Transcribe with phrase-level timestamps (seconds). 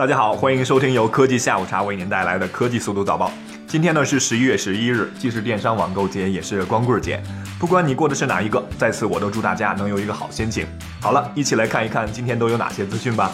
[0.00, 3.30] 大家好，欢迎收听由科技下午茶为您带来的科技速度早报。
[3.66, 7.22] 今天呢是十一月十一日，既是电商网购节，也是光棍节。
[7.58, 10.66] 不管你过的是哪一个，在此我都祝大家能有一个好心情。
[11.02, 13.30] 好了，一起来看一看今天都有哪些资讯吧。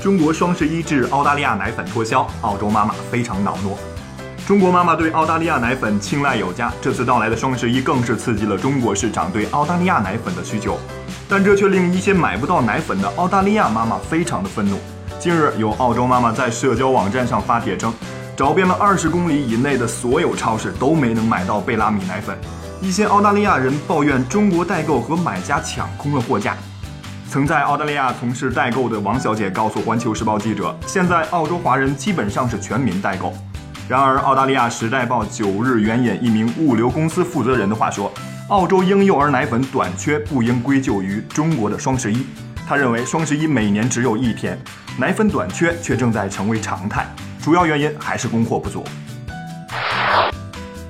[0.00, 3.76] 中国双十一至澳大利亚奶粉脱销，澳洲妈妈非常恼怒。
[4.46, 10.78] 中国妈妈对澳大利亚奶粉青睐有加，这次到来的双十一更是刺激了中国市场对澳大利亚奶粉的需求，
[11.28, 14.78] 但这却令一些买不到奶粉的澳大利亚妈妈非常的愤怒。
[15.20, 17.92] 近日，有澳洲妈妈在社交网站上发帖称，
[18.36, 22.38] 找遍了二十公里以内的所有超市都没能买到贝拉米奶粉。
[22.80, 26.56] 一些澳大利亚人抱怨中国代购和买家抢空了货架。
[27.28, 33.32] 曾在澳大利亚从事代购的王小姐告诉环球时报记者，现在澳洲华人基本上是全民代购。
[33.88, 38.12] 然而，澳大利亚时代报九日援引一名物流公司负责人的话说，
[38.50, 42.24] 澳洲婴幼儿奶粉短缺不应归咎于中国的双十一。
[42.68, 44.58] 他认为双十一每年只有一天，
[44.98, 47.06] 奶粉短缺却正在成为常态，
[47.42, 48.84] 主要原因还是供货不足。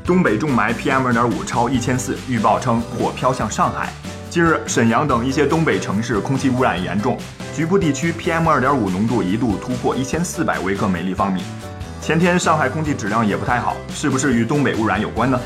[0.05, 3.91] 东北重霾 PM2.5 超一千四，预报称或飘向上海。
[4.29, 7.17] 近日，沈阳等一些东北城市空气污染严重，
[7.55, 11.45] 局部地区 PM2.5 浓度一度突破一千四百微克每立方米。
[12.01, 15.39] 前天上海空气质量也不太好，是不是与东北污染有关呢？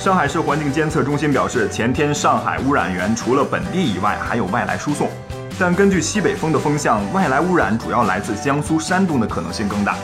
[0.00, 5.10] 上海市环境监测中心表示，前天上海污染源除了本地以外，还有外来输送。
[5.56, 9.96] 但根据西北风的风向，外来污染主要来自江苏、山东的可能性更大。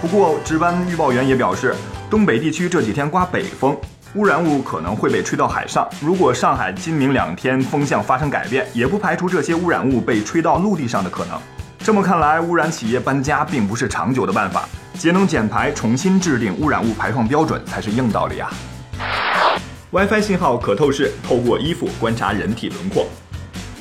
[0.00, 1.74] 不过，值班预报员也表示，
[2.08, 3.76] 东北地区这几天刮北风，
[4.14, 5.86] 污染物可能会被吹到海上。
[6.00, 11.38] 如果上海今明两天风向发生改变，也不排除这些污染物被吹到陆地上的可能。
[11.78, 14.66] 这么看来，污染企业搬家并不是长久的办法，
[14.98, 18.50] 节能减排、重新制定污染物排放标准才是硬道理啊
[19.90, 23.06] ！WiFi 信号可透视，透过衣服观察人体轮廓。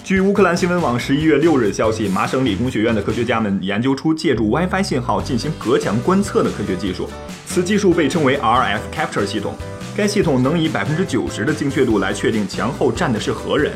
[0.03, 7.09] 据乌克兰新闻网十一月六日消息，麻省理工学院的科学家们研究出借助 WiFi 信号进行隔墙观测的科学技术。
[7.45, 9.55] 此技术被称为 RF Capture 系统。
[9.95, 13.71] 该系统能以百分之九十的精确度来确定墙后站的是何人。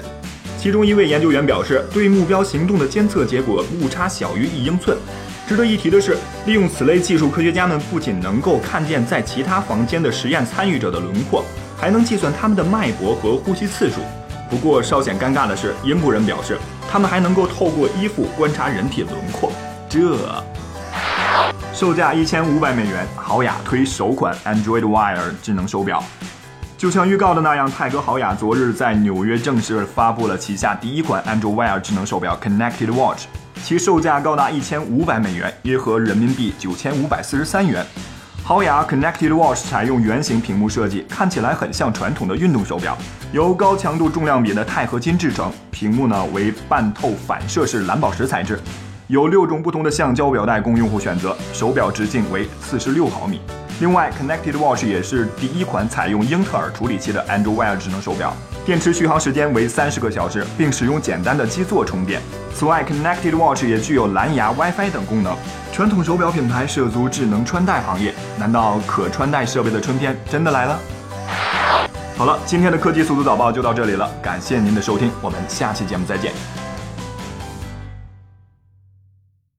[0.57, 4.97] 其中一位研究员表示，对目标行动的监测结果误差小于一英寸。
[5.47, 11.45] 值得一提的是，利用此类技术，科学家们不仅能够看见在其他房间的实验参与者的轮廓，
[11.77, 14.01] 还能计算他们的脉搏和呼吸次数。
[14.49, 16.57] 不过稍显尴尬的是，英国人表示，
[16.89, 19.51] 他们还能够透过衣服观察人体轮廓。
[19.89, 20.17] 这
[21.73, 26.01] 售价一千五百美元，豪雅推首款 Android Wear 智能手表。
[26.77, 33.23] 就像预告的那样，泰格豪雅昨日在纽约正式发布了旗下第一款 Android Wear 智能手表 Connected Watch，
[33.63, 37.85] 其售价高达一千五百美元，约合人民币九千五百四十三元。
[38.47, 42.97] 豪雅 Connected Watch 采用圆形屏幕设计，看起来很像传统的运动手表，
[43.33, 48.57] 由高强度重量比的钛合金制成，屏幕呢为半透反射式蓝宝石材质，
[49.07, 53.41] 有六种不同的橡胶表带供用户选择，手表直径为四十六毫米。
[53.81, 58.33] 另外，Connected Watch 也是第一款采用英特尔处理器的 Android Wear 智能手表，
[58.67, 62.21] 电池续航时间为三十个小时，并使用简单的基座充电。
[62.53, 65.33] 此外，Connected Watch 也具有蓝牙、WiFi 等功能。
[65.71, 70.77] 传统手表品牌涉足智能穿戴行业，难道可穿戴设备的春天真的来了？
[72.17, 76.33] 好了，今天的科技速度早报就到这里了，感谢您的收听，我们下期节目再见。